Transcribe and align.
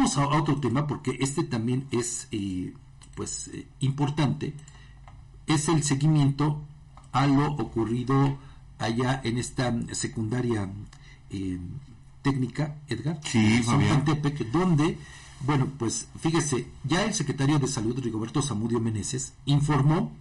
vamos 0.00 0.16
a, 0.16 0.26
otro 0.28 0.56
tema 0.56 0.86
porque 0.86 1.18
este 1.20 1.44
también 1.44 1.86
es 1.90 2.26
eh, 2.32 2.72
pues 3.14 3.48
eh, 3.48 3.66
importante. 3.80 4.54
Es 5.46 5.68
el 5.68 5.82
seguimiento 5.82 6.62
a 7.12 7.26
lo 7.26 7.52
ocurrido 7.52 8.38
allá 8.78 9.20
en 9.24 9.36
esta 9.36 9.74
secundaria 9.92 10.70
eh, 11.28 11.58
técnica, 12.22 12.76
Edgar, 12.88 13.20
sí, 13.24 13.60
Pantepec, 13.66 14.50
donde, 14.50 14.96
bueno, 15.40 15.68
pues 15.78 16.08
fíjese, 16.18 16.66
ya 16.84 17.04
el 17.04 17.12
secretario 17.12 17.58
de 17.58 17.66
Salud, 17.68 17.98
Rigoberto 17.98 18.40
Zamudio 18.40 18.80
Meneses, 18.80 19.34
informó 19.44 20.12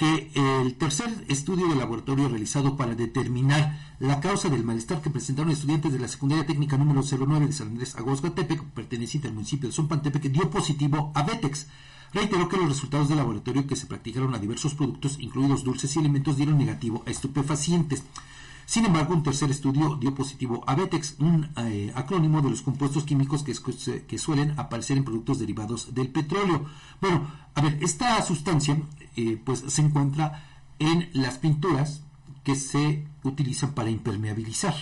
que 0.00 0.30
el 0.34 0.76
tercer 0.76 1.10
estudio 1.28 1.68
de 1.68 1.74
laboratorio 1.74 2.26
realizado 2.26 2.74
para 2.74 2.94
determinar 2.94 3.94
la 3.98 4.18
causa 4.18 4.48
del 4.48 4.64
malestar 4.64 5.02
que 5.02 5.10
presentaron 5.10 5.52
estudiantes 5.52 5.92
de 5.92 5.98
la 5.98 6.08
secundaria 6.08 6.46
técnica 6.46 6.78
número 6.78 7.02
09 7.02 7.48
de 7.48 7.52
San 7.52 7.68
Andrés 7.68 7.94
Agosgatepec, 7.96 8.62
perteneciente 8.70 9.28
al 9.28 9.34
municipio 9.34 9.68
de 9.68 9.74
Zompantepec, 9.74 10.22
dio 10.30 10.48
positivo 10.48 11.12
a 11.14 11.22
Betex. 11.22 11.66
Reiteró 12.14 12.48
que 12.48 12.56
los 12.56 12.70
resultados 12.70 13.10
del 13.10 13.18
laboratorio 13.18 13.66
que 13.66 13.76
se 13.76 13.84
practicaron 13.84 14.34
a 14.34 14.38
diversos 14.38 14.74
productos, 14.74 15.18
incluidos 15.20 15.64
dulces 15.64 15.94
y 15.94 15.98
alimentos, 15.98 16.38
dieron 16.38 16.56
negativo 16.56 17.02
a 17.06 17.10
estupefacientes. 17.10 18.02
Sin 18.64 18.86
embargo, 18.86 19.12
un 19.12 19.22
tercer 19.22 19.50
estudio 19.50 19.96
dio 19.96 20.14
positivo 20.14 20.64
a 20.66 20.76
Betex, 20.76 21.16
un 21.18 21.50
eh, 21.56 21.92
acrónimo 21.94 22.40
de 22.40 22.48
los 22.48 22.62
compuestos 22.62 23.04
químicos 23.04 23.42
que, 23.42 23.52
que, 24.06 24.16
suelen 24.16 24.58
aparecer 24.58 24.96
en 24.96 25.04
productos 25.04 25.40
derivados 25.40 25.92
del 25.92 26.08
petróleo. 26.08 26.64
Bueno, 27.02 27.28
a 27.54 27.60
ver, 27.60 27.78
esta 27.82 28.22
sustancia 28.22 28.80
eh, 29.16 29.40
pues 29.44 29.64
se 29.66 29.82
encuentra 29.82 30.44
en 30.78 31.10
las 31.12 31.38
pinturas 31.38 32.02
que 32.44 32.54
se 32.54 33.06
utilizan 33.22 33.72
para 33.72 33.90
impermeabilizar. 33.90 34.74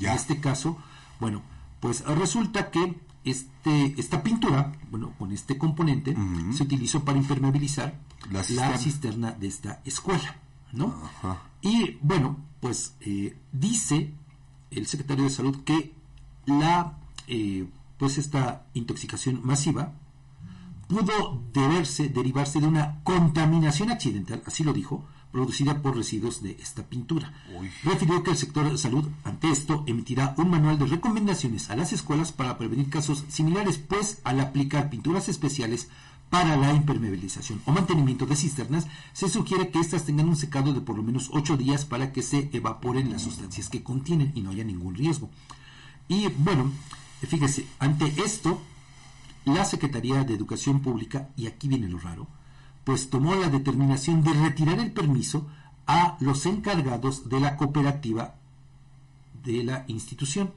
En 0.00 0.08
este 0.08 0.40
caso, 0.40 0.78
bueno, 1.20 1.42
pues 1.80 2.04
resulta 2.04 2.70
que 2.70 2.98
este, 3.24 3.94
esta 3.98 4.22
pintura, 4.22 4.72
bueno, 4.90 5.12
con 5.18 5.32
este 5.32 5.58
componente, 5.58 6.16
se 6.52 6.62
utilizó 6.62 7.04
para 7.04 7.18
impermeabilizar 7.18 7.94
la 8.30 8.42
cisterna, 8.78 9.32
de 9.32 9.46
esta 9.46 9.80
escuela, 9.84 10.36
¿no? 10.72 10.94
Y 11.60 11.98
bueno, 12.00 12.38
pues 12.60 12.94
eh, 13.00 13.36
dice 13.52 14.12
el 14.70 14.86
secretario 14.86 15.24
de 15.24 15.30
salud 15.30 15.62
que 15.64 15.92
la 16.46 16.98
eh, 17.26 17.66
pues 17.98 18.18
esta 18.18 18.66
intoxicación 18.74 19.40
masiva 19.44 19.92
pudo 20.88 21.42
deberse 21.52 22.08
derivarse 22.08 22.60
de 22.60 22.66
una 22.66 23.02
contaminación 23.02 23.90
accidental 23.90 24.42
así 24.46 24.64
lo 24.64 24.72
dijo 24.72 25.04
producida 25.32 25.80
por 25.80 25.96
residuos 25.96 26.42
de 26.42 26.58
esta 26.60 26.84
pintura. 26.84 27.32
Refirió 27.82 28.22
que 28.22 28.30
el 28.32 28.36
sector 28.36 28.70
de 28.70 28.78
salud, 28.78 29.08
ante 29.24 29.50
esto, 29.50 29.82
emitirá 29.86 30.34
un 30.36 30.50
manual 30.50 30.78
de 30.78 30.86
recomendaciones 30.86 31.70
a 31.70 31.76
las 31.76 31.92
escuelas 31.92 32.30
para 32.32 32.58
prevenir 32.58 32.90
casos 32.90 33.24
similares, 33.28 33.78
pues 33.78 34.20
al 34.24 34.40
aplicar 34.40 34.90
pinturas 34.90 35.28
especiales 35.30 35.88
para 36.28 36.56
la 36.56 36.72
impermeabilización 36.72 37.60
o 37.66 37.72
mantenimiento 37.72 38.26
de 38.26 38.36
cisternas, 38.36 38.86
se 39.12 39.28
sugiere 39.28 39.70
que 39.70 39.80
éstas 39.80 40.04
tengan 40.04 40.28
un 40.28 40.36
secado 40.36 40.72
de 40.72 40.80
por 40.80 40.96
lo 40.96 41.02
menos 41.02 41.30
8 41.32 41.56
días 41.56 41.84
para 41.84 42.12
que 42.12 42.22
se 42.22 42.50
evaporen 42.52 43.10
las 43.10 43.22
sustancias 43.22 43.68
que 43.68 43.82
contienen 43.82 44.32
y 44.34 44.42
no 44.42 44.50
haya 44.50 44.64
ningún 44.64 44.94
riesgo. 44.94 45.30
Y 46.08 46.28
bueno, 46.28 46.70
fíjese, 47.26 47.66
ante 47.78 48.06
esto, 48.22 48.60
la 49.44 49.64
Secretaría 49.64 50.24
de 50.24 50.34
Educación 50.34 50.80
Pública, 50.80 51.30
y 51.36 51.46
aquí 51.46 51.68
viene 51.68 51.88
lo 51.88 51.98
raro, 51.98 52.28
pues 52.84 53.10
tomó 53.10 53.34
la 53.34 53.48
determinación 53.48 54.22
de 54.22 54.32
retirar 54.32 54.78
el 54.78 54.92
permiso 54.92 55.46
a 55.86 56.16
los 56.20 56.46
encargados 56.46 57.28
de 57.28 57.40
la 57.40 57.56
cooperativa 57.56 58.34
de 59.42 59.64
la 59.64 59.84
institución. 59.88 60.52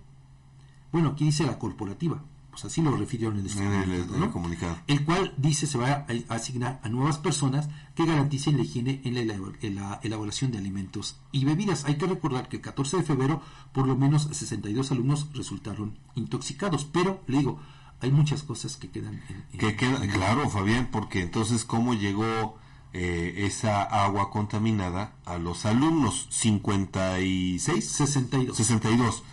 Bueno, 0.91 1.09
aquí 1.09 1.25
dice 1.25 1.45
la 1.45 1.59
corporativa, 1.59 2.23
pues 2.56 2.66
así 2.66 2.81
lo 2.81 2.95
refirieron 2.95 3.38
en 3.38 3.45
el, 3.45 4.31
comunicado. 4.31 4.78
El 4.88 5.03
cual 5.03 5.33
dice 5.38 5.67
se 5.67 5.78
va 5.78 6.06
a 6.30 6.33
asignar 6.33 6.80
a 6.83 6.89
nuevas 6.89 7.17
personas 7.17 7.67
que 7.95 8.06
garanticen 8.06 8.56
la 8.56 8.63
higiene 8.63 9.02
en 9.03 9.75
la, 9.75 10.00
elaboración 10.03 10.52
de 10.52 10.59
alimentos 10.59 11.18
y 11.34 11.44
bebidas. 11.44 11.84
Hay 11.85 11.97
que 11.97 12.07
recordar 12.07 12.47
que 12.47 12.57
el 12.57 12.62
14 12.62 12.97
de 12.97 13.03
febrero 13.03 13.41
por 13.74 13.88
lo 13.88 13.97
menos 13.97 14.29
62 14.31 14.91
alumnos 14.91 15.28
resultaron 15.34 15.97
intoxicados, 16.16 16.85
pero 16.85 17.22
le 17.28 17.40
digo, 17.40 17.59
hay 18.01 18.11
muchas 18.11 18.44
cosas 18.44 18.78
que 18.78 18.89
quedan. 18.89 19.22
que 19.57 19.75
claro, 19.75 20.50
Fabián, 20.50 20.89
porque 20.91 21.22
entonces 21.22 21.66
cómo 21.66 21.94
llegó 21.94 22.57
eh, 22.94 23.45
esa 23.45 23.83
agua 23.83 24.29
contaminada 24.29 25.16
a 25.25 25.38
los 25.38 25.66
alumnos 25.66 26.28
56, 26.29 27.85
62, 27.85 28.56
62. 28.56 29.23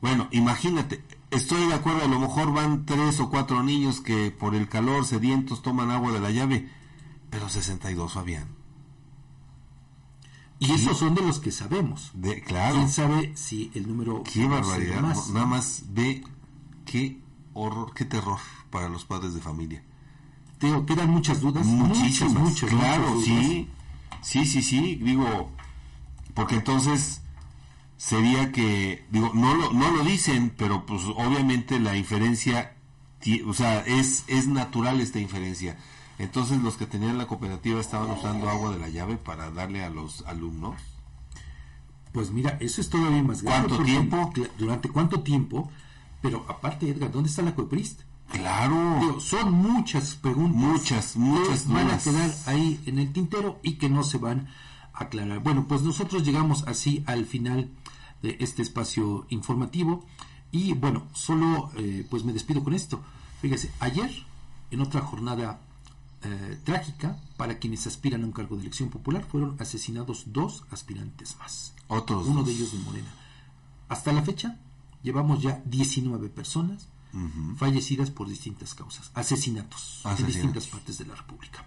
Bueno, 0.00 0.28
imagínate, 0.30 1.02
estoy 1.30 1.66
de 1.66 1.74
acuerdo, 1.74 2.04
a 2.04 2.08
lo 2.08 2.20
mejor 2.20 2.52
van 2.52 2.86
tres 2.86 3.18
o 3.20 3.28
cuatro 3.28 3.62
niños 3.62 4.00
que 4.00 4.30
por 4.30 4.54
el 4.54 4.68
calor 4.68 5.04
sedientos 5.04 5.62
toman 5.62 5.90
agua 5.90 6.12
de 6.12 6.20
la 6.20 6.30
llave, 6.30 6.68
pero 7.30 7.48
62, 7.48 8.12
Fabián. 8.12 8.48
Y 10.60 10.72
esos 10.72 10.98
son 10.98 11.14
de 11.14 11.22
los 11.22 11.40
que 11.40 11.50
sabemos. 11.50 12.10
De, 12.14 12.42
claro. 12.42 12.76
¿Quién 12.76 12.90
sabe 12.90 13.32
si 13.34 13.72
el 13.74 13.88
número... 13.88 14.22
Qué 14.22 14.46
barbaridad. 14.46 15.00
Nada 15.00 15.46
más 15.46 15.84
ve 15.88 16.22
qué 16.84 17.18
horror, 17.54 17.92
qué 17.94 18.04
terror 18.04 18.38
para 18.70 18.88
los 18.88 19.04
padres 19.04 19.34
de 19.34 19.40
familia. 19.40 19.82
Teo, 20.58 20.84
quedan 20.84 21.10
muchas 21.10 21.40
dudas. 21.40 21.66
Muchísimas, 21.66 22.34
muchas, 22.34 22.70
claro, 22.70 23.20
sí. 23.22 23.68
Sí, 24.20 24.44
sí, 24.44 24.62
sí. 24.62 24.96
Digo, 24.96 25.50
porque 26.34 26.56
entonces 26.56 27.22
sería 27.96 28.52
que, 28.52 29.04
digo, 29.10 29.30
no 29.34 29.54
lo, 29.54 29.72
no 29.72 29.90
lo 29.90 30.04
dicen, 30.04 30.52
pero 30.56 30.84
pues 30.86 31.02
obviamente 31.04 31.80
la 31.80 31.96
inferencia, 31.96 32.76
o 33.46 33.54
sea, 33.54 33.80
es, 33.80 34.24
es 34.26 34.48
natural 34.48 35.00
esta 35.00 35.18
inferencia. 35.18 35.78
Entonces 36.18 36.60
los 36.62 36.76
que 36.76 36.86
tenían 36.86 37.16
la 37.16 37.26
cooperativa 37.26 37.80
estaban 37.80 38.10
usando 38.10 38.50
agua 38.50 38.70
de 38.70 38.78
la 38.78 38.90
llave 38.90 39.16
para 39.16 39.50
darle 39.50 39.82
a 39.82 39.88
los 39.88 40.22
alumnos. 40.26 40.76
Pues 42.12 42.30
mira, 42.30 42.58
eso 42.60 42.80
es 42.80 42.90
todavía 42.90 43.22
más 43.22 43.42
grave. 43.42 43.68
¿Cuánto 43.68 43.84
tiempo? 43.84 44.32
¿Durante 44.58 44.88
cuánto 44.90 45.20
tiempo? 45.20 45.70
Pero 46.22 46.44
aparte, 46.48 46.88
Edgar, 46.88 47.10
¿dónde 47.10 47.28
está 47.28 47.42
la 47.42 47.54
COEPRIST? 47.54 48.02
Claro. 48.30 49.18
son 49.20 49.52
muchas 49.52 50.14
preguntas. 50.14 50.56
Muchas, 50.56 51.16
muchas 51.16 51.62
que 51.64 51.72
van 51.72 51.90
a 51.90 51.98
quedar 51.98 52.30
ahí 52.46 52.80
en 52.86 52.98
el 52.98 53.12
tintero 53.12 53.58
y 53.62 53.74
que 53.74 53.88
no 53.88 54.02
se 54.04 54.18
van 54.18 54.48
a 54.92 55.04
aclarar. 55.04 55.40
Bueno, 55.40 55.66
pues 55.66 55.82
nosotros 55.82 56.24
llegamos 56.24 56.64
así 56.66 57.02
al 57.06 57.24
final 57.24 57.70
de 58.22 58.36
este 58.40 58.62
espacio 58.62 59.26
informativo. 59.30 60.04
Y 60.52 60.74
bueno, 60.74 61.06
solo 61.12 61.70
eh, 61.76 62.06
pues 62.08 62.24
me 62.24 62.32
despido 62.32 62.62
con 62.62 62.74
esto. 62.74 63.02
Fíjese, 63.40 63.70
ayer, 63.80 64.10
en 64.70 64.80
otra 64.80 65.00
jornada 65.00 65.60
eh, 66.22 66.58
trágica 66.64 67.18
para 67.36 67.58
quienes 67.58 67.86
aspiran 67.86 68.22
a 68.22 68.26
un 68.26 68.32
cargo 68.32 68.56
de 68.56 68.62
elección 68.62 68.90
popular, 68.90 69.24
fueron 69.24 69.56
asesinados 69.58 70.24
dos 70.26 70.64
aspirantes 70.70 71.36
más. 71.38 71.74
Otros. 71.88 72.26
Uno 72.26 72.42
de 72.42 72.52
ellos 72.52 72.72
de 72.72 72.78
Morena. 72.78 73.12
Hasta 73.88 74.12
la 74.12 74.22
fecha, 74.22 74.58
llevamos 75.02 75.42
ya 75.42 75.62
19 75.64 76.28
personas 76.28 76.88
fallecidas 77.56 78.10
por 78.10 78.28
distintas 78.28 78.74
causas, 78.74 79.10
asesinatos 79.14 80.02
en 80.18 80.26
distintas 80.26 80.66
partes 80.68 80.98
de 80.98 81.06
la 81.06 81.16
República. 81.16 81.64